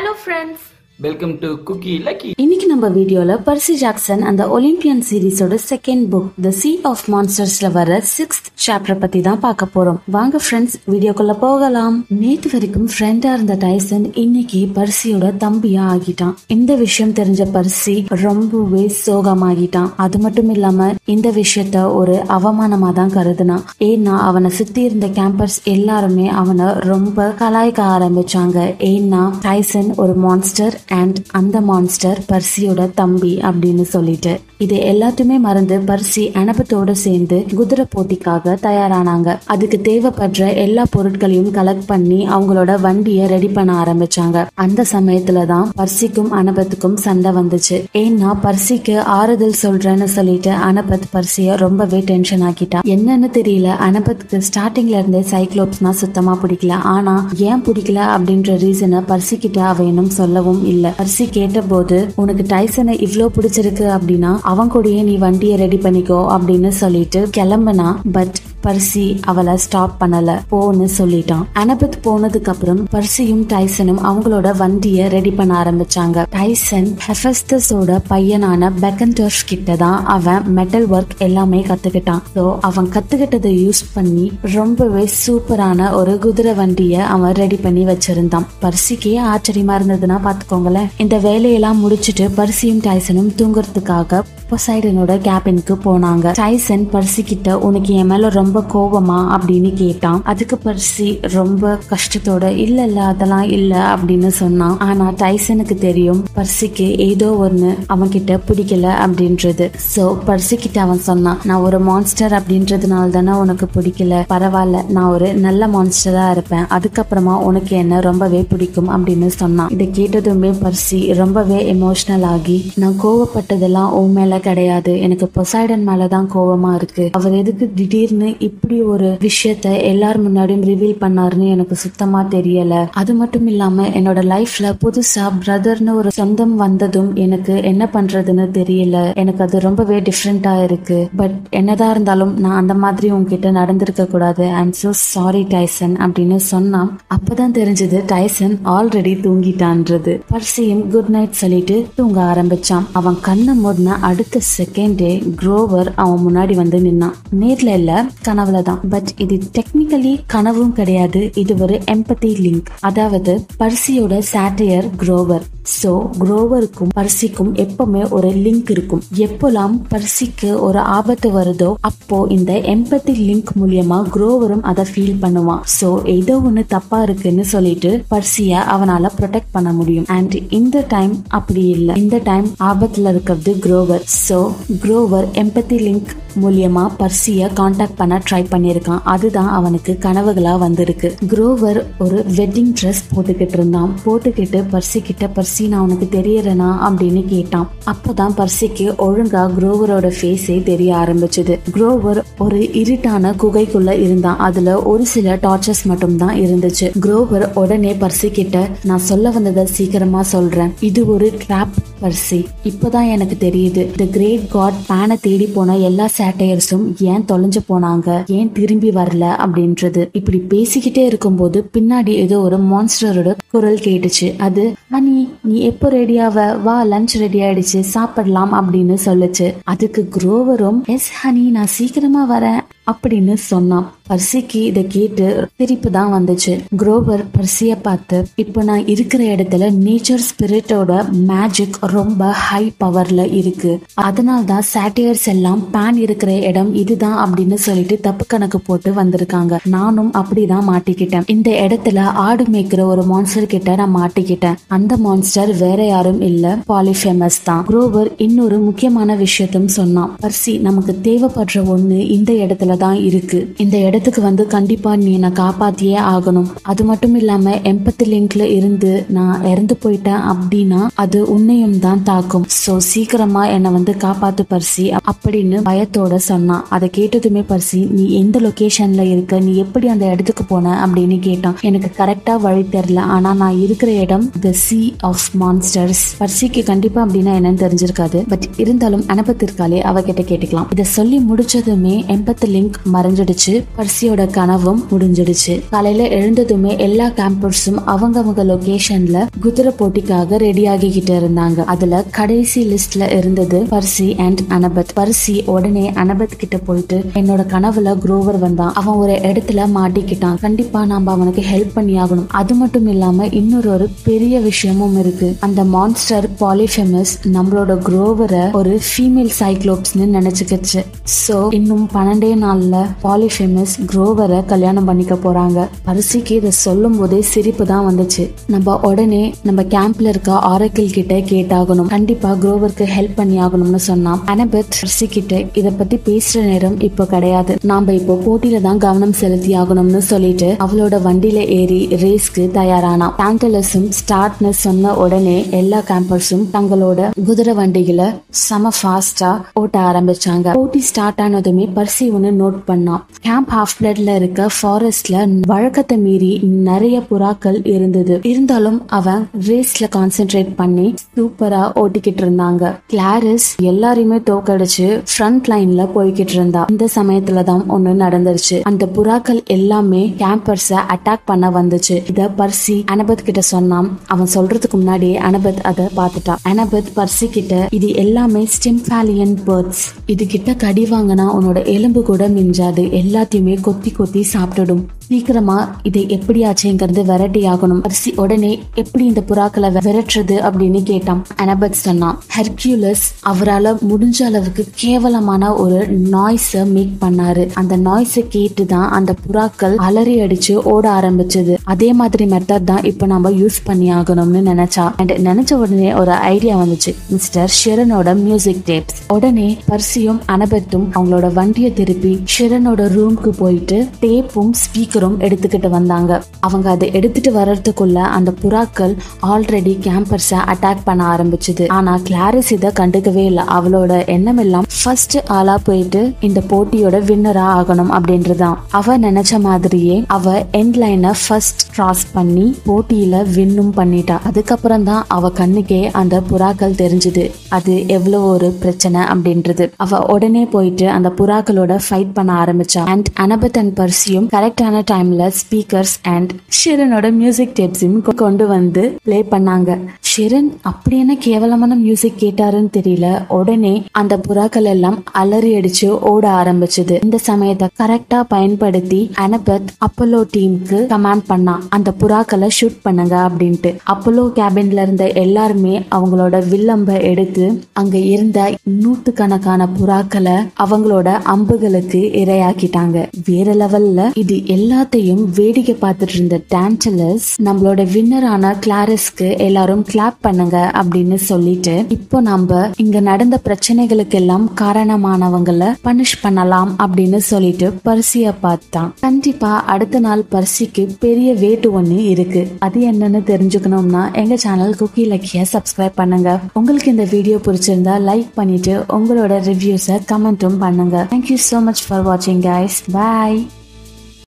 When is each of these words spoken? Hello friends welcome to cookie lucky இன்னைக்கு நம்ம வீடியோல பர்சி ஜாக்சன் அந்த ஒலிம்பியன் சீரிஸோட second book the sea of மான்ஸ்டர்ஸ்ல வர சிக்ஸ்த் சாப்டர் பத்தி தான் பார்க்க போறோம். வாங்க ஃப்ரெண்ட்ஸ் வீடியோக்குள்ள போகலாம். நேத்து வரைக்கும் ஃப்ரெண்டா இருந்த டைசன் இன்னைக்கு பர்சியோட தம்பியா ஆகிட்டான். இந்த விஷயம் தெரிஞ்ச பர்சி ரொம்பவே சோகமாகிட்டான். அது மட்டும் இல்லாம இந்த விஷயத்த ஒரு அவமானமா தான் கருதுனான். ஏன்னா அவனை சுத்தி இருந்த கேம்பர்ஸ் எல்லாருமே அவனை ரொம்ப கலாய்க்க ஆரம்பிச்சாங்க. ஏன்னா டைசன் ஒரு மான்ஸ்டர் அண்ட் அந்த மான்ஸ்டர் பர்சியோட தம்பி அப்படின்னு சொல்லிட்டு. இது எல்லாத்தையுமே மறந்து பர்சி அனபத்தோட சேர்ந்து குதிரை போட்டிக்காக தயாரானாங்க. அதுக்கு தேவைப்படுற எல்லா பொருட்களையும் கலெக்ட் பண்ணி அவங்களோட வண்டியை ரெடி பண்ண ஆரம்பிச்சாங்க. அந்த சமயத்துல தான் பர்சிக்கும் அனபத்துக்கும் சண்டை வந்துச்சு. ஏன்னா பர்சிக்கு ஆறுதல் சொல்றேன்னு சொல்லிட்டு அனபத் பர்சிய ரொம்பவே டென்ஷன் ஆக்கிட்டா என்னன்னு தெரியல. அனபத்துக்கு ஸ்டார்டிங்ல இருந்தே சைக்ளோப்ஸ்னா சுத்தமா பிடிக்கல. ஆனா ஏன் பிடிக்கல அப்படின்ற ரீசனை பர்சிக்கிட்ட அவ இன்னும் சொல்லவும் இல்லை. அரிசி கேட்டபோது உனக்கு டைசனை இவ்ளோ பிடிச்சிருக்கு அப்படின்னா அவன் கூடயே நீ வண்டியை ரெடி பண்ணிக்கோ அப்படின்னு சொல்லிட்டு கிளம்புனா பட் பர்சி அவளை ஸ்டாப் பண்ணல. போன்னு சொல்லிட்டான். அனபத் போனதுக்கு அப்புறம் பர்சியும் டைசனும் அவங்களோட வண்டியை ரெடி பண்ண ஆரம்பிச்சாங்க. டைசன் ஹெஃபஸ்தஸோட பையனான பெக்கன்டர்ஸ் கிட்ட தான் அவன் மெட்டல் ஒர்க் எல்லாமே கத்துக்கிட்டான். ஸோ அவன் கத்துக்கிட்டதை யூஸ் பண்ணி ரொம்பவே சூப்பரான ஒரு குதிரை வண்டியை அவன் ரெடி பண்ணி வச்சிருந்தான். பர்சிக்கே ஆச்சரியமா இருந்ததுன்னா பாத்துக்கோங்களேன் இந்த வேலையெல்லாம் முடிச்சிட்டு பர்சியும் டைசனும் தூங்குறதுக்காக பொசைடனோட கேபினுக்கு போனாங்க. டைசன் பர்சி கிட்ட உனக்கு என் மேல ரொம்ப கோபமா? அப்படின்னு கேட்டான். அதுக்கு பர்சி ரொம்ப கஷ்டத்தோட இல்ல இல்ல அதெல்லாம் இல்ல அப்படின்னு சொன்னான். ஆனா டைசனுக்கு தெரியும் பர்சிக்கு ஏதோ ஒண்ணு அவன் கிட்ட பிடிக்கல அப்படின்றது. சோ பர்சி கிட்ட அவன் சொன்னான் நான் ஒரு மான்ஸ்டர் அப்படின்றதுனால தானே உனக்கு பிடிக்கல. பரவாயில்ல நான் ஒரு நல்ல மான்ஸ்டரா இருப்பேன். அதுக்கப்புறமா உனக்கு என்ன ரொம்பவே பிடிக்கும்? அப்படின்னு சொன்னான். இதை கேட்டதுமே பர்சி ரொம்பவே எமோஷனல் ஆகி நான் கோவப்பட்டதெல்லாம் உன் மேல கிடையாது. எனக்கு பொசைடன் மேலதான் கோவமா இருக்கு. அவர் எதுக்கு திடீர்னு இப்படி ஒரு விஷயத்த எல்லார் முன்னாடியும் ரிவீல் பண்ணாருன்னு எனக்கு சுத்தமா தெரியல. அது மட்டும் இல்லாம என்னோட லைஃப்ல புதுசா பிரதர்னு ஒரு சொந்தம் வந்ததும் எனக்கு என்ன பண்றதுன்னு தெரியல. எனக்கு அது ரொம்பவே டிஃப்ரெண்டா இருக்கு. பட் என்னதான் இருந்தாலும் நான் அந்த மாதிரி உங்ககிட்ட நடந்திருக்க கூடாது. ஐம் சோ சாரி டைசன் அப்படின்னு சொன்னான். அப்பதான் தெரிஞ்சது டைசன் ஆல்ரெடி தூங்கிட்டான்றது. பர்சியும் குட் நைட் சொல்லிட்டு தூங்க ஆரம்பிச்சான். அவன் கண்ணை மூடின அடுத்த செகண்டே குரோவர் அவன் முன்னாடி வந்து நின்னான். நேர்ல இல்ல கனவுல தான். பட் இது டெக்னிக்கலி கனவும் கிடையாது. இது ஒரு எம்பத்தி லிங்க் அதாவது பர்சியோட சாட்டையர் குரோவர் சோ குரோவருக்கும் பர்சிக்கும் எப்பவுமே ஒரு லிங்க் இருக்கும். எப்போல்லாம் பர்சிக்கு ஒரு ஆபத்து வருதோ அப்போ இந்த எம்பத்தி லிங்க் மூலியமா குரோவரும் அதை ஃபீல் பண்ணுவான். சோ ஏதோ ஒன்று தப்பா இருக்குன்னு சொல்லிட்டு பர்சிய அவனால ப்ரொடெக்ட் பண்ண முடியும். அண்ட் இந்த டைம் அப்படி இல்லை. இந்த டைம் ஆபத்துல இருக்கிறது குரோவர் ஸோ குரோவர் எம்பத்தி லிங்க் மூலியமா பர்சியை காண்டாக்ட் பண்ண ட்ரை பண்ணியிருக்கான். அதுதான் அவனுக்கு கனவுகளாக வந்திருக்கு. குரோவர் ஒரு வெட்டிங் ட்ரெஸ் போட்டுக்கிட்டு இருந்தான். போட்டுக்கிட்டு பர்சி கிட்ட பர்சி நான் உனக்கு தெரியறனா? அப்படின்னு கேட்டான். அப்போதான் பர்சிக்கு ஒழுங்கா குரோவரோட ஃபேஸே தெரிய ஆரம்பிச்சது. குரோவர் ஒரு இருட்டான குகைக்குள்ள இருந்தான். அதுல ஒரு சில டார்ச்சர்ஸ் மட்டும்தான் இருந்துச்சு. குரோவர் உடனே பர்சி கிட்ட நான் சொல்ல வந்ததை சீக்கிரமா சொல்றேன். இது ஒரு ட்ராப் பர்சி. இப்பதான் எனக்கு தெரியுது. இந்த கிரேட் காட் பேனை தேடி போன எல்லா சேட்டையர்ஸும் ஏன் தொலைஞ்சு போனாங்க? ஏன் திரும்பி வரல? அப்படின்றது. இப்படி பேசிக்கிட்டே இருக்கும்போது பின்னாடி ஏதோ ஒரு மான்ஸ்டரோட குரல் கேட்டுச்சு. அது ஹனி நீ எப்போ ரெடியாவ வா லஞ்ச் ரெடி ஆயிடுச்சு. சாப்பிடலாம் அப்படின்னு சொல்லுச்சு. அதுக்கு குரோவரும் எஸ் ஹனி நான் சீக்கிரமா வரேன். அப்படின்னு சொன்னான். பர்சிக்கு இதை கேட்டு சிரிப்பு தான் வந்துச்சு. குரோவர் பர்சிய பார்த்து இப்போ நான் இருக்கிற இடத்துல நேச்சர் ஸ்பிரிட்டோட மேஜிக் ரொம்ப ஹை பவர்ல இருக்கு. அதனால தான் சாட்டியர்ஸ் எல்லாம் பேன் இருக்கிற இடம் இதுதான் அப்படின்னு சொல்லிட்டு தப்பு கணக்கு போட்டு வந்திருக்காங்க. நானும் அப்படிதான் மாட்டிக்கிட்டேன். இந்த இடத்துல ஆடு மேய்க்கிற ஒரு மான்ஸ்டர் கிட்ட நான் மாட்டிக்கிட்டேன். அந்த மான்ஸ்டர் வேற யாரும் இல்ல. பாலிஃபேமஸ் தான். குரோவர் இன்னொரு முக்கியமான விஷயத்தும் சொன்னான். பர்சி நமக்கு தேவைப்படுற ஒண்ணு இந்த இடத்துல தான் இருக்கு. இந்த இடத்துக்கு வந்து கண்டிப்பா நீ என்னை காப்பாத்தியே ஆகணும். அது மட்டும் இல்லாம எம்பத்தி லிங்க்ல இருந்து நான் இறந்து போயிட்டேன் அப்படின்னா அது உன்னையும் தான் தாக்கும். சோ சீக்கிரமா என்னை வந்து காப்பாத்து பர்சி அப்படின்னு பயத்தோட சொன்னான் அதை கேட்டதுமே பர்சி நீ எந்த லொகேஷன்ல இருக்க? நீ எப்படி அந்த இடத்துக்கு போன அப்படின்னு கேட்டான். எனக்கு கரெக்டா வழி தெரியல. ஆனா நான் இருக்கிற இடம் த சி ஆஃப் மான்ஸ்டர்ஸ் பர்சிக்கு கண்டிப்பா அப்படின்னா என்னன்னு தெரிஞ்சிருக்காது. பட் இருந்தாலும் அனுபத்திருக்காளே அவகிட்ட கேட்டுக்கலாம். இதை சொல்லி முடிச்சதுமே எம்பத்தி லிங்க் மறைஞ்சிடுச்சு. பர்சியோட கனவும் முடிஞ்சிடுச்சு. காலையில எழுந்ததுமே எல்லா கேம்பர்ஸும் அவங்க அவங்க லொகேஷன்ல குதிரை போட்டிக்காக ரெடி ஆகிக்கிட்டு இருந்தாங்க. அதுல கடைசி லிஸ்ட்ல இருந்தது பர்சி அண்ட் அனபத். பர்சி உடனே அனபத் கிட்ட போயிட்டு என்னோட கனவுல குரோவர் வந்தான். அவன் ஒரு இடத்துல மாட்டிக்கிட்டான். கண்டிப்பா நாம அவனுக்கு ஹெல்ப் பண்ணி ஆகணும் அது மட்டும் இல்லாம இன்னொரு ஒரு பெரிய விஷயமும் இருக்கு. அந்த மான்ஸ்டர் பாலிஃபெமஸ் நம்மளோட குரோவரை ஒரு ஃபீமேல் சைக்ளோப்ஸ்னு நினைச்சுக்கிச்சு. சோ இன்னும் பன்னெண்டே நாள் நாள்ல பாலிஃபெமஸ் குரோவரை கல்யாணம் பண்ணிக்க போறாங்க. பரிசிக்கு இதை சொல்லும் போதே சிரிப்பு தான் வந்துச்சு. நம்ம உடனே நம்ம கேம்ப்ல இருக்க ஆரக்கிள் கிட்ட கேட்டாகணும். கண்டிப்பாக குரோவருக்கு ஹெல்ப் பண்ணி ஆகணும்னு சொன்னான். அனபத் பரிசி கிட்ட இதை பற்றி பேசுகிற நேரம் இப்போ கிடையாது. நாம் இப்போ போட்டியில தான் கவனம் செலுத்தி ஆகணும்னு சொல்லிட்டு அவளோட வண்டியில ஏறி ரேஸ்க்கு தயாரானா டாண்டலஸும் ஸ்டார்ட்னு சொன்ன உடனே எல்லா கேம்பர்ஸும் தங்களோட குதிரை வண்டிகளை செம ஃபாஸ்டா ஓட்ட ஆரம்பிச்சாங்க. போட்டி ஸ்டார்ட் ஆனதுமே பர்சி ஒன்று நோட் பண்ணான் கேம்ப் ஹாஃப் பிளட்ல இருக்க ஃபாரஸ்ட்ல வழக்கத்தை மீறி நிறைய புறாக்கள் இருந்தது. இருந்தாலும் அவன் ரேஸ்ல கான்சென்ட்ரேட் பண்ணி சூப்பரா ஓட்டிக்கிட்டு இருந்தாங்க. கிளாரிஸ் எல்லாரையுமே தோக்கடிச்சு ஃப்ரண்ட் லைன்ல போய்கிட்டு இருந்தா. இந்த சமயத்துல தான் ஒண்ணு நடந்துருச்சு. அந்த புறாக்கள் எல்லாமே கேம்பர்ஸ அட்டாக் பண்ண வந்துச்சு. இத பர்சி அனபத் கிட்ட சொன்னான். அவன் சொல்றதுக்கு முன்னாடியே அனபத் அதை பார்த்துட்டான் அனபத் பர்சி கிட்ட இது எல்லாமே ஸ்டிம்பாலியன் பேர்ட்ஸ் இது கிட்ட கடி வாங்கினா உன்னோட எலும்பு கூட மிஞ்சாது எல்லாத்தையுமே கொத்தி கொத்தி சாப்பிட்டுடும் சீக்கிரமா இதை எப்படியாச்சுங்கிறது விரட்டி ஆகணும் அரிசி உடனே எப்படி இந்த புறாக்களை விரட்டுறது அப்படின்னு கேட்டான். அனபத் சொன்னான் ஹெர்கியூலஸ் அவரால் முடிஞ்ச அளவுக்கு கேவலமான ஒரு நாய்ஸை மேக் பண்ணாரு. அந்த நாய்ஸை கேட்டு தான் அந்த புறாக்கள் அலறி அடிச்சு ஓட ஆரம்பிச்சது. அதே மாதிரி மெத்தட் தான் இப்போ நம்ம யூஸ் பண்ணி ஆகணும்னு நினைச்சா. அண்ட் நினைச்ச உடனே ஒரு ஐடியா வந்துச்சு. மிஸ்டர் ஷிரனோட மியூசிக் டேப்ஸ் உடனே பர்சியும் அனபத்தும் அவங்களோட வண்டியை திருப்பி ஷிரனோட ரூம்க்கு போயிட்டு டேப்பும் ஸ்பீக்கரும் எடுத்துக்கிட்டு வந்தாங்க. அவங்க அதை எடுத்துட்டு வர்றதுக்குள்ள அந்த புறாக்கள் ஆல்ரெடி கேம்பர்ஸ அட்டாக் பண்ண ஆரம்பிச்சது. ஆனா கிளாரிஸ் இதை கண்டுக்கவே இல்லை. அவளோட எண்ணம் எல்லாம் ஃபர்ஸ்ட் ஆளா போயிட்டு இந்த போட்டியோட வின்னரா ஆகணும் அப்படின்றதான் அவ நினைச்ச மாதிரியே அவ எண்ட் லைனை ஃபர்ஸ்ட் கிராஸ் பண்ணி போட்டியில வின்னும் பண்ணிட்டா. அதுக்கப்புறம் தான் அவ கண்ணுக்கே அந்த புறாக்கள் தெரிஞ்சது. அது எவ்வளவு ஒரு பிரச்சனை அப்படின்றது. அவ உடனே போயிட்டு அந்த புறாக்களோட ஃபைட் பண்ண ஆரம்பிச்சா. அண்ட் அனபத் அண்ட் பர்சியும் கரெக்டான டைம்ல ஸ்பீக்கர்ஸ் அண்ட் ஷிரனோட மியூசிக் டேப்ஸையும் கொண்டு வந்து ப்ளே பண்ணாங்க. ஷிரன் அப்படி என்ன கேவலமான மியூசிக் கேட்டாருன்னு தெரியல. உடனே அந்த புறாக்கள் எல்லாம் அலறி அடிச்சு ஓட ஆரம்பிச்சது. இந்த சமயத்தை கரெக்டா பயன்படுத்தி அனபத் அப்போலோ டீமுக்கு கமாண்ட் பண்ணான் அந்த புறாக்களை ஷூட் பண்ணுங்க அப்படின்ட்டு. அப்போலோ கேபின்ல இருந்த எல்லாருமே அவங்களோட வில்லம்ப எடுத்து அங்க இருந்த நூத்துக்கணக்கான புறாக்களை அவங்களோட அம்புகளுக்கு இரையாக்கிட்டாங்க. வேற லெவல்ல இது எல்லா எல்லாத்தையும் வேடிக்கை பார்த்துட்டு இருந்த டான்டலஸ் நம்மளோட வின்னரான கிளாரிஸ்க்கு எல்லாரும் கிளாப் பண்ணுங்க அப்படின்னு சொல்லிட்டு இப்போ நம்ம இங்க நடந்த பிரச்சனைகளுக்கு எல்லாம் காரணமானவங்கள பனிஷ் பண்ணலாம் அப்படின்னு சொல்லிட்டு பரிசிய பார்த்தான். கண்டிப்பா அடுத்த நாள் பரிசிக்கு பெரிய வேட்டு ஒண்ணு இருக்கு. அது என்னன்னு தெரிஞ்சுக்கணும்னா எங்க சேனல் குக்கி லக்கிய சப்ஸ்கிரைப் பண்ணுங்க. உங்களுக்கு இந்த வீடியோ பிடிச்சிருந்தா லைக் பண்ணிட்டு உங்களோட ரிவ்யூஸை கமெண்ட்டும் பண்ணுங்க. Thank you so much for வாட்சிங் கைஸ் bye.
Hello 0.00 0.12
friends 0.20 0.66
welcome 1.04 1.32
to 1.42 1.48
cookie 1.68 1.92
lucky 2.06 2.30
இன்னைக்கு 2.42 2.66
நம்ம 2.66 2.86
வீடியோல 2.96 3.32
பர்சி 3.46 3.74
ஜாக்சன் 3.82 4.22
அந்த 4.22 4.42
ஒலிம்பியன் 4.48 5.00
சீரிஸோட 5.10 5.54
second 5.68 6.04
book 6.12 6.26
the 6.46 6.50
sea 6.50 6.70
of 6.90 7.04
மான்ஸ்டர்ஸ்ல 7.12 7.68
வர 7.76 8.00
சிக்ஸ்த் 8.16 8.48
சாப்டர் 8.64 8.98
பத்தி 8.98 9.20
தான் 9.20 9.40
பார்க்க 9.40 9.66
போறோம். 9.74 9.98
வாங்க 10.16 10.38
ஃப்ரெண்ட்ஸ் 10.44 10.74
வீடியோக்குள்ள 10.92 11.34
போகலாம். 11.44 12.06
நேத்து 12.22 12.48
வரைக்கும் 12.52 12.88
ஃப்ரெண்டா 12.92 13.30
இருந்த 13.36 13.54
டைசன் 13.64 14.04
இன்னைக்கு 14.24 14.60
பர்சியோட 14.78 15.30
தம்பியா 15.44 15.84
ஆகிட்டான். 15.94 16.34
இந்த 16.56 16.74
விஷயம் 16.74 17.14
தெரிஞ்ச 17.20 17.46
பர்சி 17.56 17.94
ரொம்பவே 18.24 18.84
சோகமாகிட்டான். 19.06 19.88
அது 19.96 20.18
மட்டும் 20.18 20.52
இல்லாம 20.56 20.90
இந்த 21.04 21.30
விஷயத்த 21.40 21.86
ஒரு 21.94 22.16
அவமானமா 22.38 22.92
தான் 22.92 23.14
கருதுனான். 23.16 23.64
ஏன்னா 23.88 24.16
அவனை 24.28 24.50
சுத்தி 24.50 24.82
இருந்த 24.82 25.06
கேம்பர்ஸ் 25.20 25.58
எல்லாருமே 25.76 26.28
அவனை 26.42 26.68
ரொம்ப 26.92 27.34
கலாய்க்க 27.40 27.82
ஆரம்பிச்சாங்க. 27.96 28.58
ஏன்னா 28.92 29.24
டைசன் 29.48 29.90
ஒரு 29.96 30.16
மான்ஸ்டர் 30.26 30.78
அண்ட் 30.90 31.18
அந்த 31.30 31.60
மான்ஸ்டர் 31.60 32.24
பர்சியோட 32.28 32.90
தம்பி 32.94 33.36
அப்படின்னு 33.36 33.82
சொல்லிட்டு. 33.82 34.40
இது 34.58 34.76
எல்லாத்தையுமே 34.76 35.38
மறந்து 35.38 35.78
பர்சி 35.78 36.16
அனபத்தோட 36.16 36.90
சேர்ந்து 36.92 37.44
குதிரை 37.54 37.84
போட்டிக்காக 37.96 38.56
தயாரானாங்க. 38.62 39.38
அதுக்கு 39.46 39.80
தேவைப்படுற 39.82 40.54
எல்லா 40.54 40.84
பொருட்களையும் 40.90 41.54
கலெக்ட் 41.54 41.86
பண்ணி 41.86 42.28
அவங்களோட 42.28 42.80
வண்டியை 42.80 43.26
ரெடி 43.26 43.48
பண்ண 43.48 43.84
ஆரம்பிச்சாங்க. 43.84 44.46
அந்த 44.54 44.84
சமயத்துல 44.92 45.46
தான் 45.46 45.70
பர்சிக்கும் 45.76 46.30
அனபத்துக்கும் 46.40 46.96
சண்டை 46.96 47.32
வந்துச்சு. 47.32 47.76
ஏன்னா 47.94 48.30
பர்சிக்கு 48.42 48.98
ஆறுதல் 48.98 49.54
சொல்றேன்னு 49.62 50.04
சொல்லிட்டு 50.04 50.50
அனபத் 50.50 51.08
பர்சிய 51.12 51.56
ரொம்பவே 51.56 51.98
டென்ஷன் 52.00 52.42
ஆக்கிட்டா 52.42 52.78
என்னன்னு 52.84 53.30
தெரியல. 53.38 53.68
அனபத்துக்கு 53.88 54.40
ஸ்டார்டிங்ல 54.50 54.98
இருந்தே 54.98 55.24
சைக்ளோப்ஸ்னா 55.30 55.90
சுத்தமா 55.90 56.38
பிடிக்கல. 56.42 56.70
ஆனா 56.70 57.28
ஏன் 57.36 57.62
பிடிக்கல 57.62 57.98
அப்படின்ற 58.16 58.58
ரீசனை 58.66 59.02
பர்சிக்கிட்ட 59.08 59.58
அவ 59.58 59.84
இன்னும் 59.84 60.10
சொல்லவும் 60.10 60.66
இல்லை. 60.66 60.78
அரிசி 60.88 61.26
கேட்டபோது 61.26 62.12
உனக்கு 62.16 62.42
டைசனை 62.42 62.94
இவ்ளோ 63.00 63.26
பிடிச்சிருக்கு 63.36 63.86
அப்படின்னா 63.96 64.38
அவன் 64.42 64.70
கூடயே 64.72 65.02
நீ 65.02 65.16
வண்டியை 65.16 65.56
ரெடி 65.56 65.76
பண்ணிக்கோ 65.76 66.20
அப்படின்னு 66.36 66.68
சொல்லிட்டு 66.68 67.28
கிளம்புனா 67.36 67.96
பட் 68.12 68.36
பர்சி 68.66 69.04
அவளை 69.30 69.56
ஸ்டாப் 69.56 69.96
பண்ணல. 70.00 70.30
போன்னு 70.52 70.86
சொல்லிட்டான். 70.98 71.44
அனபத் 71.62 71.98
போனதுக்கு 72.06 72.50
அப்புறம் 72.54 72.80
பர்சியும் 72.94 73.44
டைசனும் 73.52 74.00
அவங்களோட 74.08 74.56
வண்டியை 74.56 75.06
ரெடி 75.16 75.30
பண்ண 75.30 75.52
ஆரம்பிச்சாங்க. 75.62 76.24
டைசன் 76.36 76.90
ஹெஃபஸ்தஸோட 77.06 77.98
பையனான 78.12 78.72
பெக்கன்டர்ஸ் 78.84 79.40
கிட்ட 79.46 79.76
தான் 79.76 79.98
அவன் 80.16 80.42
மெட்டல் 80.58 80.88
ஒர்க் 80.96 81.16
எல்லாமே 81.28 81.62
கத்துக்கிட்டான். 81.70 82.22
ஸோ 82.36 82.44
அவன் 82.60 82.90
கத்துக்கிட்டதை 82.96 83.52
யூஸ் 83.64 83.82
பண்ணி 83.94 84.26
ரொம்பவே 84.54 85.04
சூப்பரான 85.22 85.90
ஒரு 86.00 86.18
குதிரை 86.18 86.54
வண்டியை 86.54 87.00
அவன் 87.14 87.36
ரெடி 87.42 87.60
பண்ணி 87.66 87.84
வச்சிருந்தான். 87.92 88.48
பர்சிக்கே 88.64 89.14
ஆச்சரியமா 89.32 89.76
இருந்ததுன்னா 89.80 90.18
பாத்துக்கோங்களேன் 90.26 90.90
இந்த 91.04 91.18
வேலையெல்லாம் 91.28 91.82
முடிச்சிட்டு 91.84 92.26
பர்சியும் 92.38 92.84
டைசனும் 92.86 93.32
தூங்குறதுக்காக 93.40 94.22
பொசைடனோட 94.50 95.12
கேபினுக்கு 95.18 95.74
போனாங்க. 95.84 96.26
டைசன் 96.38 96.86
பர்சி 96.92 97.22
கிட்ட 97.24 97.58
உனக்கு 97.58 97.94
என் 97.94 98.06
மேல 98.06 98.28
ரொம்ப 98.28 98.60
கோபமா? 98.74 99.18
அப்படின்னு 99.36 99.74
கேட்டான். 99.74 100.20
அதுக்கு 100.24 100.58
பர்சி 100.64 101.18
ரொம்ப 101.20 101.78
கஷ்டத்தோட 101.90 102.56
இல்ல 102.56 102.84
இல்ல 102.84 103.02
அதெல்லாம் 103.02 103.42
இல்ல 103.42 103.94
அப்படின்னு 103.94 104.26
சொன்னான். 104.26 104.78
ஆனா 104.78 105.10
டைசனுக்கு 105.10 105.74
தெரியும் 105.74 106.24
பர்சிக்கு 106.36 106.96
ஏதோ 106.96 107.50
ஒண்ணு 107.50 107.78
அவன் 107.86 108.08
கிட்ட 108.08 108.40
பிடிக்கல 108.48 108.88
அப்படின்றது. 109.06 109.70
சோ 109.96 110.16
பர்சி 110.26 110.54
கிட்ட 110.54 110.80
அவன் 110.80 110.98
சொன்னான் 110.98 111.38
நான் 111.44 111.60
ஒரு 111.60 111.80
மான்ஸ்டர் 111.80 112.32
அப்படின்றதுனால 112.32 113.10
தானே 113.10 113.30
உனக்கு 113.30 113.68
பிடிக்கல. 113.76 114.22
பரவாயில்ல 114.30 114.88
நான் 114.88 115.10
ஒரு 115.10 115.34
நல்ல 115.34 115.66
மான்ஸ்டரா 115.66 116.30
இருப்பேன். 116.30 116.64
அதுக்கப்புறமா 116.64 117.34
உனக்கு 117.40 117.76
என்ன 117.76 118.00
ரொம்பவே 118.00 118.42
பிடிக்கும்? 118.42 118.90
அப்படின்னு 118.90 119.26
சொன்னான். 119.26 119.68
இதை 119.68 119.90
கேட்டதுமே 119.94 120.54
பர்சி 120.64 121.14
ரொம்பவே 121.14 121.72
எமோஷனல் 121.72 122.22
ஆகி 122.22 122.72
நான் 122.74 123.00
கோவப்பட்டதெல்லாம் 123.02 123.90
உன் 123.90 124.12
மேல 124.12 124.39
கிடையாது. 124.40 125.00
எனக்கு 125.00 125.30
பொசைடன் 125.36 125.86
மேலதான் 125.88 126.26
கோவமா 126.34 126.74
இருக்கு. 126.74 127.08
அவர் 127.12 127.32
எதுக்கு 127.32 127.70
திடீர்னு 127.74 128.34
இப்படி 128.38 128.80
ஒரு 128.82 129.18
விஷயத்த 129.20 129.82
எல்லார் 129.82 130.18
முன்னாடியும் 130.22 130.64
ரிவீல் 130.70 130.96
பண்ணாருன்னு 131.00 131.48
எனக்கு 131.48 131.74
சுத்தமா 131.74 132.22
தெரியல. 132.30 132.86
அது 132.92 133.14
மட்டும் 133.14 133.46
இல்லாம 133.46 133.86
என்னோட 133.88 134.20
லைஃப்ல 134.32 134.74
புதுசா 134.84 135.24
பிரதர்னு 135.46 135.94
ஒரு 135.94 136.10
சொந்தம் 136.10 136.56
வந்ததும் 136.56 137.14
எனக்கு 137.14 137.62
என்ன 137.62 137.88
பண்றதுன்னு 137.92 138.46
தெரியல. 138.58 139.14
எனக்கு 139.14 139.42
அது 139.42 139.60
ரொம்பவே 139.60 140.00
டிஃப்ரெண்டா 140.00 140.62
இருக்கு. 140.62 141.08
பட் 141.16 141.36
என்னதான் 141.50 141.90
இருந்தாலும் 141.90 142.38
நான் 142.38 142.56
அந்த 142.56 142.74
மாதிரி 142.74 143.10
உங்ககிட்ட 143.10 143.50
நடந்திருக்க 143.50 144.06
கூடாது. 144.06 144.48
ஐம் 144.48 144.72
சோ 144.82 144.88
சாரி 144.90 145.42
டைசன் 145.42 145.94
அப்படின்னு 145.98 146.36
சொன்னான். 146.36 146.98
அப்பதான் 147.14 147.56
தெரிஞ்சது 147.58 147.98
டைசன் 148.12 148.58
ஆல்ரெடி 148.64 149.14
தூங்கிட்டான்றது. 149.26 150.20
பர்சியும் 150.30 150.86
குட் 150.88 151.08
நைட் 151.08 151.30
சொல்லிட்டு 151.30 151.86
தூங்க 151.94 152.20
ஆரம்பிச்சான். 152.22 152.84
அவன் 152.92 153.16
கண்ணை 153.20 153.54
மூடின 153.54 153.94
அடுத்த 154.00 154.29
செகண்டே 154.38 155.12
குரோவர் 155.40 155.88
அவன் 155.94 156.22
முன்னாடி 156.26 156.54
வந்து 156.54 156.78
நின்னான். 156.78 157.16
நேர்ல 157.40 157.74
இல்ல 157.74 158.06
கனவுல 158.28 158.62
தான். 158.62 158.80
பட் 158.88 159.10
இது 159.16 159.40
டெக்னிக்கலி 159.58 160.20
கனவும் 160.26 160.72
கிடையாது. 160.72 161.30
இது 161.34 161.56
ஒரு 161.56 161.80
எம்பத்தி 161.90 162.30
லிங்க் 162.44 162.70
அதாவது 162.80 163.44
பர்சியோட 163.58 164.22
சாட்டையர் 164.32 164.88
குரோவர் 165.02 165.46
சோ 165.82 165.90
குரோவருக்கும் 166.18 166.92
பர்சிக்கும் 166.96 167.50
எப்பவுமே 167.64 168.08
ஒரு 168.08 168.28
லிங்க் 168.28 168.70
இருக்கும். 168.70 169.02
எப்போல்லாம் 169.16 169.74
பர்சிக்கு 169.90 170.60
ஒரு 170.60 170.78
ஆபத்து 170.78 171.28
வருதோ 171.30 171.74
அப்போ 171.80 172.26
இந்த 172.28 172.52
எம்பத்தி 172.52 173.14
லிங்க் 173.28 173.52
மூலியமா 173.60 173.98
குரோவரும் 174.14 174.60
அதை 174.60 174.84
ஃபீல் 174.94 175.20
பண்ணுவான். 175.22 175.60
சோ 175.80 176.06
ஏதோ 176.06 176.38
ஒன்று 176.38 176.64
தப்பா 176.66 177.02
இருக்குன்னு 177.02 177.44
சொல்லிட்டு 177.44 178.04
பர்சிய 178.10 178.62
அவனால 178.74 179.10
ப்ரொடெக்ட் 179.20 179.52
பண்ண 179.52 179.72
முடியும். 179.72 180.04
அண்ட் 180.06 180.34
இந்த 180.48 180.84
டைம் 180.88 181.22
அப்படி 181.28 181.66
இல்லை. 181.66 181.96
இந்த 181.96 182.20
டைம் 182.24 182.48
ஆபத்துல 182.58 183.08
இருக்கிறது 183.08 183.54
குரோவர் 183.66 184.04
ஸோ 184.28 184.52
குரோவர் 184.82 185.26
எம்பத்தி 185.32 185.76
லிங்க் 185.86 186.18
மூலியமா 186.42 186.90
பர்சியை 186.98 187.52
காண்டாக்ட் 187.52 187.96
பண்ண 187.96 188.22
ட்ரை 188.30 188.44
பண்ணியிருக்கான். 188.50 188.98
அதுதான் 189.04 189.48
அவனுக்கு 189.48 189.98
கனவுகளாக 190.00 190.58
வந்திருக்கு. 190.58 191.14
குரோவர் 191.28 191.84
ஒரு 191.98 192.24
வெட்டிங் 192.36 192.72
ட்ரெஸ் 192.82 193.02
போட்டுக்கிட்டு 193.16 193.52
இருந்தான். 193.52 193.94
போட்டுக்கிட்டு 194.06 194.64
பர்சி 194.72 195.00
கிட்ட 195.02 195.30
பர்சி 195.36 195.68
நான் 195.68 195.80
உனக்கு 195.80 196.08
தெரியறனா? 196.10 196.76
அப்படின்னு 196.88 197.24
கேட்டான். 197.26 197.70
அப்போதான் 197.86 198.34
பர்சிக்கு 198.36 198.94
ஒழுங்கா 198.98 199.50
குரோவரோட 199.60 200.12
ஃபேஸே 200.20 200.62
தெரிய 200.62 200.94
ஆரம்பிச்சது. 200.94 201.58
குரோவர் 201.72 202.22
ஒரு 202.38 202.58
இருட்டான 202.58 203.34
குகைக்குள்ள 203.42 204.00
இருந்தான். 204.00 204.38
அதுல 204.38 204.82
ஒரு 204.82 205.06
சில 205.06 205.34
டார்ச்சர்ஸ் 205.34 205.84
மட்டும்தான் 205.84 206.36
இருந்துச்சு. 206.36 206.92
குரோவர் 207.00 207.52
உடனே 207.54 207.92
பர்சி 207.92 208.30
கிட்ட 208.30 208.68
நான் 208.84 208.98
சொல்ல 208.98 209.30
வந்ததை 209.30 209.66
சீக்கிரமா 209.66 210.22
சொல்றேன். 210.22 210.72
இது 210.80 211.14
ஒரு 211.14 211.32
ட்ராப் 211.48 211.76
பர்சி. 212.02 212.44
இப்பதான் 212.64 213.10
எனக்கு 213.10 213.36
தெரியுது. 213.40 214.00
இந்த 214.00 214.09
கிரேட் 214.10 214.48
காட் 214.48 214.72
பேனை 214.88 215.16
தேடி 215.20 215.46
போன 215.46 215.76
எல்லா 215.76 216.08
சேட்டையர்ஸும் 216.18 216.84
ஏன் 217.00 217.24
தொலைஞ்சு 217.32 217.60
போனாங்க? 217.68 218.30
ஏன் 218.30 218.52
திரும்பி 218.52 218.90
வரல? 218.90 219.24
அப்படின்றது. 219.44 220.08
இப்படி 220.12 220.38
பேசிக்கிட்டே 220.48 221.04
இருக்கும்போது 221.04 221.70
பின்னாடி 221.78 222.08
ஏதோ 222.08 222.40
ஒரு 222.40 222.58
மான்ஸ்டரோட 222.58 223.34
குரல் 223.50 223.78
கேட்டுச்சு. 223.82 224.38
அது 224.38 224.74
ஹனி 224.92 225.28
நீ 225.42 225.60
எப்போ 225.60 225.90
ரெடியாவ 225.90 226.62
வா 226.62 226.84
லஞ்ச் 226.84 227.16
ரெடி 227.16 227.40
ஆயிடுச்சு. 227.40 227.80
சாப்பிடலாம் 227.80 228.52
அப்படின்னு 228.52 228.96
சொல்லுச்சு. 229.04 229.54
அதுக்கு 229.64 230.08
குரோவரும் 230.16 230.84
எஸ் 230.86 231.10
ஹனி 231.22 231.50
நான் 231.50 231.66
சீக்கிரமா 231.66 232.22
வரேன். 232.30 232.60
அப்படின்னு 232.92 233.34
சொன்னான். 233.34 233.92
பர்சிக்கு 234.08 234.60
இதை 234.62 234.86
கேட்டு 234.88 235.48
சிரிப்பு 235.56 235.90
தான் 235.90 236.12
வந்துச்சு. 236.12 236.58
குரோவர் 236.78 237.24
பர்சிய 237.36 237.76
பார்த்து 237.82 238.26
இப்போ 238.34 238.62
நான் 238.62 238.86
இருக்கிற 238.86 239.24
இடத்துல 239.24 239.64
நேச்சர் 239.86 240.24
ஸ்பிரிட்டோட 240.28 241.10
மேஜிக் 241.10 241.76
ரொம்ப 241.80 242.30
ஹை 242.30 242.72
பவர்ல 242.84 243.34
இருக்கு. 243.34 243.80
அதனால 243.94 244.42
தான் 244.42 244.62
சாட்டியர்ஸ் 244.74 245.26
எல்லாம் 245.26 245.62
பேன் 245.72 245.96
இருக்கிற 245.96 246.38
இடம் 246.38 246.74
இதுதான் 246.74 247.18
அப்படின்னு 247.24 247.54
சொல்லிட்டு 247.54 247.98
தப்பு 248.00 248.26
கணக்கு 248.26 248.60
போட்டு 248.60 248.92
வந்திருக்காங்க. 248.92 249.58
நானும் 249.64 250.12
அப்படிதான் 250.12 250.68
மாட்டிக்கிட்டேன். 250.70 251.22
இந்த 251.26 251.50
இடத்துல 251.50 251.98
ஆடு 251.98 252.44
மேய்க்கிற 252.44 252.80
ஒரு 252.80 253.02
மான்ஸ்டர் 253.02 253.46
கிட்ட 253.46 253.74
நான் 253.74 253.96
மாட்டிக்கிட்டேன். 253.96 254.56
அந்த 254.66 254.96
மான்ஸ்டர் 254.96 255.56
வேற 255.56 255.86
யாரும் 255.86 256.20
இல்ல. 256.20 256.58
பாலிஃபேமஸ் 256.68 257.40
தான். 257.44 257.66
குரோவர் 257.66 258.12
இன்னொரு 258.16 258.58
முக்கியமான 258.58 259.16
விஷயத்தும் 259.16 259.66
சொன்னான். 259.66 260.16
பர்சி 260.22 260.60
நமக்கு 260.60 260.98
தேவைப்படுற 261.02 261.62
ஒண்ணு 261.74 261.98
இந்த 262.10 262.32
இடத்துல 262.32 262.76
தான் 262.82 262.98
இருக்கு. 263.08 263.38
இந்த 263.64 263.76
இடத்துக்கு 263.88 264.20
வந்து 264.28 264.44
கண்டிப்பா 264.54 264.90
நீ 265.02 265.10
என்னை 265.18 265.30
காப்பாத்தியே 265.40 265.98
ஆகணும். 266.14 266.48
அது 266.72 266.82
மட்டும் 266.90 267.14
இல்லாம 267.20 267.54
எம்பத்தி 267.70 268.04
லிங்க்ல 268.12 268.44
இருந்து 268.58 268.92
நான் 269.16 269.44
இறந்து 269.52 269.74
போயிட்டேன் 269.82 270.22
அப்படின்னா 270.32 270.80
அது 271.04 271.18
உன்னையும் 271.34 271.78
தான் 271.86 272.02
தாக்கும். 272.10 272.46
சோ 272.62 272.74
சீக்கிரமா 272.90 273.42
என்னை 273.56 273.70
வந்து 273.76 273.92
காப்பாத்து 274.04 274.44
பர்சி 274.52 274.86
அப்படின்னு 275.12 275.58
பயத்தோட 275.68 276.14
சொன்னான் 276.30 276.64
அதை 276.76 276.88
கேட்டதுமே 276.98 277.42
பர்சி 277.52 277.80
நீ 277.96 278.04
எந்த 278.20 278.36
லொகேஷன்ல 278.46 279.04
இருக்க? 279.14 279.40
நீ 279.46 279.52
எப்படி 279.64 279.88
அந்த 279.94 280.04
இடத்துக்கு 280.12 280.46
போன 280.52 280.74
அப்படின்னு 280.84 281.18
கேட்டான். 281.28 281.56
எனக்கு 281.70 281.90
கரெக்டா 282.00 282.34
வழி 282.46 282.64
தெரியல. 282.76 283.00
ஆனா 283.16 283.32
நான் 283.42 283.58
இருக்கிற 283.66 283.90
இடம் 284.04 284.26
த 284.46 284.52
சி 284.64 284.80
ஆஃப் 285.10 285.26
மான்ஸ்டர்ஸ் 285.42 286.04
பர்சிக்கு 286.20 286.62
கண்டிப்பா 286.70 287.00
அப்படின்னா 287.06 287.34
என்னன்னு 287.38 287.62
தெரிஞ்சிருக்காது. 287.64 288.18
பட் 288.32 288.46
இருந்தாலும் 288.62 289.04
அனுபத்திருக்காளே 289.14 289.80
அவகிட்ட 289.90 290.22
கேட்டுக்கலாம். 290.30 290.68
இதை 290.74 290.86
சொல்லி 290.96 291.18
முடிச்சதுமே 291.30 291.94
எம்பத்தி 292.16 292.46
லிங்க் 292.60 292.88
மறைஞ்சிடுச்சு. 292.92 293.64
பர்சியோட 293.78 294.30
கனவும் 294.30 294.84
முடிஞ்சிடுச்சு. 294.90 295.62
காலையில 295.70 296.16
எழுந்ததுமே 296.16 296.78
எல்லா 296.78 297.08
கேம்பர்ஸும் 297.08 297.82
அவங்க 297.84 298.20
அவங்க 298.20 298.44
லொகேஷன்ல 298.44 299.26
குதிரை 299.40 299.72
போட்டிக்காக 299.78 300.36
ரெடி 300.36 300.66
ஆகிக்கிட்டு 300.68 301.12
இருந்தாங்க. 301.12 301.64
அதுல 301.64 302.04
கடைசி 302.10 302.74
லிஸ்ட்ல 302.74 303.16
இருந்தது 303.16 303.66
பர்சி 303.70 304.18
அண்ட் 304.18 304.40
அனபத். 304.48 304.88
பர்சி 304.96 305.44
உடனே 305.44 305.90
அனபத் 305.90 306.36
கிட்ட 306.36 306.58
போயிட்டு 306.58 307.10
என்னோட 307.14 307.44
கனவுல 307.46 307.96
குரோவர் 308.04 308.38
வந்தான். 308.38 308.72
அவன் 308.72 308.94
ஒரு 308.94 309.12
இடத்துல 309.12 309.66
மாட்டிக்கிட்டான். 309.74 310.40
கண்டிப்பா 310.40 310.84
நாம 310.84 311.12
அவனுக்கு 311.12 311.44
ஹெல்ப் 311.52 311.70
பண்ணி 311.74 312.00
ஆகணும் 312.00 312.26
அது 312.28 312.54
மட்டும் 312.54 312.86
இல்லாம 312.86 313.26
இன்னொரு 313.26 313.72
ஒரு 313.72 313.88
பெரிய 314.02 314.40
விஷயமும் 314.40 314.98
இருக்கு. 314.98 315.36
அந்த 315.40 315.64
மான்ஸ்டர் 315.64 316.28
பாலிஃபெமஸ் 316.40 317.12
நம்மளோட 317.32 317.78
குரோவரை 317.88 318.52
ஒரு 318.52 318.80
ஃபீமேல் 318.88 319.30
சைக்ளோப்ஸ்னு 319.38 319.98
நினைச்சுக்கிச்சு. 319.98 320.84
சோ 321.28 321.54
இன்னும் 321.54 321.88
பன்னெண்டே 321.94 322.34
நாள் 322.34 322.49
நாள்ல 322.50 322.76
பாலிஃபெமஸ் 323.04 323.76
குரோவரை 323.92 324.38
கல்யாணம் 324.52 324.88
பண்ணிக்க 324.90 325.14
போறாங்க. 325.24 325.68
பரிசிக்கு 325.88 326.34
இதை 326.40 326.50
சொல்லும் 326.64 326.98
போதே 326.98 327.22
சிரிப்பு 327.32 327.66
தான் 327.72 327.86
வந்துச்சு. 327.88 328.24
நம்ம 328.54 328.76
உடனே 328.90 329.22
நம்ம 329.48 329.62
கேம்ப்ல 329.74 330.12
இருக்க 330.14 330.30
ஆரக்கிள் 330.52 330.94
கிட்ட 330.96 331.14
கேட்டாகணும். 331.32 331.88
கண்டிப்பாக 331.96 332.36
குரோவருக்கு 332.42 332.86
ஹெல்ப் 332.96 333.16
பண்ணி 333.18 333.36
ஆகணும்னு 333.46 333.80
சொன்னான். 333.90 334.20
அனபத் 334.32 334.72
பரிசி 334.80 335.06
கிட்ட 335.16 335.42
இதை 335.60 335.70
பற்றி 335.78 335.96
பேசுகிற 336.08 336.42
நேரம் 336.50 336.76
இப்போ 336.88 337.04
கிடையாது. 337.12 337.52
நாம் 337.70 337.88
இப்போ 337.98 338.14
போட்டியில 338.26 338.60
தான் 338.66 338.80
கவனம் 338.84 339.14
செலுத்தி 339.20 339.52
ஆகணும்னு 339.60 340.00
சொல்லிட்டு 340.10 340.48
அவளோட 340.64 340.98
வண்டியில 341.06 341.40
ஏறி 341.58 341.80
ரேஸ்க்கு 342.02 342.44
தயாரானா 342.58 343.08
டாண்டலஸும் 343.20 343.88
ஸ்டார்ட்னு 343.98 344.52
சொன்ன 344.64 344.94
உடனே 345.04 345.38
எல்லா 345.60 345.80
கேம்பர்ஸும் 345.90 346.44
தங்களோட 346.56 347.08
குதிரை 347.28 347.54
வண்டிகளை 347.60 348.08
செம 348.44 348.72
ஃபாஸ்டா 348.78 349.30
ஓட்ட 349.60 349.76
ஆரம்பிச்சாங்க. 349.90 350.46
போட்டி 350.58 350.80
ஸ்டார்ட் 350.90 351.22
ஆனதுமே 351.26 351.66
பர்சி 351.78 352.06
ஒன்று 352.16 352.30
நோட் 352.40 352.58
பண்ணான் 352.68 353.02
கேம்ப் 353.20 353.50
ஹாஃப் 353.54 353.74
பிளட்ல 353.80 354.14
இருக்க 354.14 354.46
ஃபாரஸ்ட்ல 354.62 355.16
வழக்கத்தை 355.46 355.96
மீறி 355.98 356.32
நிறைய 356.68 357.02
புறாக்கள் 357.10 357.58
இருந்தது. 357.66 358.20
இருந்தாலும் 358.22 358.78
அவன் 358.88 359.28
ரேஸ்ல 359.46 359.88
கான்சென்ட்ரேட் 359.96 360.52
பண்ணி 360.56 360.94
சூப்பரா 361.16 361.62
ஓட்டிக்கிட்டு 361.74 362.22
இருந்தாங்க. 362.24 362.64
கிளாரிஸ் 362.92 363.48
எல்லாரையுமே 363.62 364.18
தோக்கடிச்சு 364.30 364.86
ஃப்ரண்ட் 365.10 365.48
லைன்ல 365.50 365.88
போய்கிட்டு 365.96 366.34
இருந்தா. 366.38 366.64
இந்த 366.70 366.88
சமயத்துல 366.94 367.42
தான் 367.42 367.64
ஒண்ணு 367.70 367.92
நடந்துருச்சு. 368.04 368.60
அந்த 368.62 368.88
புறாக்கள் 368.94 369.44
எல்லாமே 369.44 370.14
கேம்பர்ஸ 370.18 370.78
அட்டாக் 370.94 371.24
பண்ண 371.24 371.50
வந்துச்சு. 371.50 372.08
இத 372.08 372.30
பர்சி 372.38 372.76
அனபத் 372.92 373.26
கிட்ட 373.28 373.40
சொன்னான். 373.40 373.98
அவன் 374.06 374.28
சொல்றதுக்கு 374.34 374.72
முன்னாடியே 374.72 375.18
அனபத் 375.18 375.60
அதை 375.62 375.86
பார்த்துட்டான் 375.96 376.42
அனபத் 376.48 376.92
பர்சி 376.96 377.26
கிட்ட 377.30 377.68
இது 377.70 377.88
எல்லாமே 377.94 378.46
ஸ்டிம்பாலியன் 378.54 379.36
பேர்ட்ஸ் 379.46 379.84
இது 380.06 380.26
கிட்ட 380.26 380.54
கடி 380.54 380.84
வாங்கினா 380.90 381.26
உன்னோட 381.36 381.58
எலும்பு 381.64 382.02
கூட 382.02 382.28
மிஞ்சாது 382.30 382.82
எல்லாத்தையுமே 382.94 383.54
கொத்தி 383.60 383.90
கொத்தி 383.90 384.22
சாப்பிட்டுடும் 384.32 384.82
சீக்கிரமா 385.10 385.56
இதை 385.82 386.06
எப்படியாச்சுங்கிறது 386.06 387.02
விரட்டி 387.04 387.40
ஆகணும் 387.52 387.80
அரிசி 387.82 388.10
உடனே 388.16 388.50
எப்படி 388.74 389.04
இந்த 389.04 389.22
புறாக்களை 389.28 389.68
விரட்டுறது 389.86 390.36
அப்படின்னு 390.48 390.82
கேட்டான். 390.82 391.22
அனபத் 391.42 391.78
சொன்னான் 391.86 392.18
ஹெர்கியூலஸ் 392.36 393.02
அவரால் 393.20 393.68
முடிஞ்ச 393.90 394.18
அளவுக்கு 394.22 394.64
கேவலமான 394.74 395.54
ஒரு 395.54 395.78
நாய்ஸை 396.12 396.62
மேக் 396.74 396.92
பண்ணாரு. 397.00 397.44
அந்த 397.54 397.76
நாய்ஸை 397.76 398.22
கேட்டு 398.28 398.66
தான் 398.66 398.90
அந்த 398.90 399.14
புறாக்கள் 399.24 399.74
அலறி 399.76 400.14
அடிச்சு 400.20 400.54
ஓட 400.74 400.84
ஆரம்பிச்சது. 401.00 401.56
அதே 401.64 401.92
மாதிரி 401.92 402.24
மெத்தட் 402.24 402.64
தான் 402.64 402.82
இப்போ 402.82 403.06
நம்ம 403.06 403.30
யூஸ் 403.30 403.58
பண்ணி 403.64 403.90
ஆகணும்னு 403.94 404.44
நினைச்சா. 404.50 404.92
அண்ட் 404.96 405.16
நினைச்ச 405.28 405.52
உடனே 405.54 405.94
ஒரு 405.94 406.12
ஐடியா 406.12 406.56
வந்துச்சு. 406.62 406.94
மிஸ்டர் 407.08 407.52
ஷிரனோட 407.58 408.16
மியூசிக் 408.22 408.62
டேப்ஸ் 408.66 409.02
உடனே 409.08 409.58
பர்சியும் 409.68 410.22
அனபத்தும் 410.36 410.86
அவங்களோட 410.94 411.32
வண்டியை 411.32 411.72
திருப்பி 411.72 412.14
ஷிரனோட 412.38 412.88
ரூம்க்கு 412.96 413.28
போயிட்டு 413.42 413.88
டேப்பும் 414.06 414.54
ஸ்பீக்கரும் 415.00 415.20
எடுத்துக்கிட்டு 415.26 415.68
வந்தாங்க. 415.68 416.22
அவங்க 416.40 416.70
அதை 416.70 416.90
எடுத்துட்டு 416.92 417.30
வர்றதுக்குள்ள 417.32 417.98
அந்த 418.16 418.32
புறாக்கள் 418.42 418.94
ஆல்ரெடி 419.22 419.72
கேம்பர்ஸ 419.86 420.30
அட்டாக் 420.52 420.84
பண்ண 420.84 421.02
ஆரம்பிச்சது. 421.14 421.64
ஆனா 421.68 421.98
கிளாரிஸ் 422.08 422.52
இதை 422.52 422.70
கண்டுக்கவே 422.80 423.24
இல்லை. 423.30 423.44
அவளோட 423.56 424.06
எண்ணம் 424.06 424.36
எல்லாம் 424.36 424.66
ஃபர்ஸ்ட் 424.82 425.16
ஆளா 425.26 425.58
போயிட்டு 425.64 426.02
இந்த 426.20 426.40
போட்டியோட 426.48 426.96
வின்னரா 427.10 427.46
ஆகணும் 427.58 427.92
அப்படின்றதான் 427.98 428.56
அவ 428.70 428.98
நினைச்ச 428.98 429.40
மாதிரியே 429.40 430.04
அவ 430.06 430.34
எண்ட் 430.52 430.76
லைனை 430.82 431.12
ஃபர்ஸ்ட் 431.28 431.62
கிராஸ் 431.74 432.04
பண்ணி 432.12 432.46
போட்டியில 432.66 433.16
வின்னும் 433.36 433.72
பண்ணிட்டா. 433.76 434.16
அதுக்கப்புறம் 434.24 434.84
தான் 434.84 435.04
அவ 435.08 435.32
கண்ணுக்கே 435.40 435.82
அந்த 435.92 436.22
புறாக்கள் 436.30 436.78
தெரிஞ்சது. 436.82 437.30
அது 437.48 437.88
எவ்வளவு 437.88 438.26
ஒரு 438.34 438.50
பிரச்சனை 438.60 439.00
அப்படின்றது. 439.00 439.70
அவ 439.76 439.98
உடனே 440.14 440.44
போயிட்டு 440.44 440.88
அந்த 440.88 441.08
புறாக்களோட 441.16 441.78
ஃபைட் 441.88 442.12
பண்ண 442.12 442.30
ஆரம்பிச்சா. 442.44 442.82
அண்ட் 442.92 443.08
அனபத் 443.20 443.58
அண்ட் 443.60 443.78
பர்சியும் 443.80 444.28
கரெக்டான 444.36 444.82
டைம்ல 444.90 445.30
ஸ்பீக்கர்ஸ் 445.40 445.94
அண்ட் 446.14 446.32
ஷிரனோட 446.58 447.12
மியூசிக் 447.12 447.56
டேப்ஸையும் 447.58 448.14
கொண்டு 448.14 448.46
வந்து 448.46 448.82
ப்ளே 449.04 449.18
பண்ணாங்க. 449.30 449.78
ஷிரன் 450.10 450.48
அப்படி 450.70 450.98
என்ன 450.98 451.14
கேவலமான 451.26 451.74
மியூசிக் 451.74 452.20
கேட்டாருன்னு 452.22 452.70
தெரியல. 452.78 453.06
உடனே 453.38 453.74
அந்த 454.00 454.20
புறாக்கள் 454.28 454.68
எல்லாம் 454.74 454.98
அலறி 455.12 455.52
அடிச்சு 455.54 455.88
ஓட 456.12 456.24
ஆரம்பிச்சது. 456.40 456.96
இந்த 457.04 457.18
சமயத்தை 457.18 457.68
கரெக்டா 457.82 458.20
பயன்படுத்தி 458.28 459.00
அனபத் 459.24 459.68
அப்போலோ 459.86 460.20
டீமுக்கு 460.34 460.78
கமாண்ட் 460.94 461.24
பண்ணான் 461.28 461.64
அந்த 461.68 461.92
புறாக்களை 462.00 462.48
ஷூட் 462.60 462.78
பண்ணுங்க 462.82 463.16
அப்படின்ட்டு. 463.28 463.72
அப்போலோ 463.92 464.24
கேபின்ல 464.38 464.82
இருந்த 464.82 465.06
எல்லாருமே 465.24 465.74
அவங்களோட 465.98 466.36
வில்லம்ப 466.52 467.00
எடுத்து 467.02 467.46
அங்க 467.72 467.98
இருந்த 467.98 468.38
நூத்துக்கணக்கான 468.82 469.68
புறாக்களை 469.78 470.36
அவங்களோட 470.64 471.08
அம்புகளுக்கு 471.34 472.02
இரையாக்கிட்டாங்க. 472.22 472.98
வேற 473.26 473.54
லெவல்ல 473.54 474.10
இது 474.14 474.36
எல்லா 474.56 474.79
எல்லாத்தையும் 474.80 475.24
வேடிக்கை 475.36 475.72
பார்த்துட்டு 475.80 476.14
இருந்த 476.16 476.36
டான்டலஸ் 476.52 477.26
நம்மளோட 477.46 477.80
வின்னரான 477.94 478.52
கிளாரிஸ்க்கு 478.64 479.26
எல்லாரும் 479.46 479.82
கிளாப் 479.90 480.16
பண்ணுங்க 480.26 480.58
அப்படின்னு 480.80 481.16
சொல்லிட்டு 481.30 481.74
இப்போ 481.96 482.18
நம்ம 482.28 482.60
இங்க 482.84 483.00
நடந்த 483.08 483.38
பிரச்சனைகளுக்கு 483.48 484.18
எல்லாம் 484.20 484.46
காரணமானவங்கள 484.62 485.66
பனிஷ் 485.88 486.16
பண்ணலாம் 486.22 486.70
அப்படின்னு 486.84 487.20
சொல்லிட்டு 487.30 487.68
பரிசிய 487.88 488.32
பார்த்தான். 488.44 488.88
கண்டிப்பா 489.04 489.52
அடுத்த 489.74 490.02
நாள் 490.06 490.24
பரிசிக்கு 490.34 490.84
பெரிய 491.04 491.28
வேட்டு 491.44 491.70
ஒண்ணு 491.80 491.98
இருக்கு. 492.14 492.44
அது 492.68 492.80
என்னன்னு 492.92 493.22
தெரிஞ்சுக்கணும்னா 493.32 494.04
எங்க 494.22 494.40
சேனல் 494.46 494.74
குக்கி 494.82 495.06
லக்கிய 495.12 495.44
சப்ஸ்கிரைப் 495.54 496.00
பண்ணுங்க. 496.02 496.38
உங்களுக்கு 496.60 496.94
இந்த 496.96 497.08
வீடியோ 497.14 497.38
பிடிச்சிருந்தா 497.48 497.96
லைக் 498.10 498.32
பண்ணிட்டு 498.40 498.76
உங்களோட 498.98 499.42
ரிவ்யூஸை 499.52 499.98
கமெண்ட்டும் 500.14 500.60
பண்ணுங்க. 500.66 501.06
Thank you 501.14 501.40
so 501.50 501.60
much 501.70 501.86
for 501.86 502.04
வாட்சிங் 502.10 502.44
கைஸ் 502.50 502.80
bye. 502.98 503.59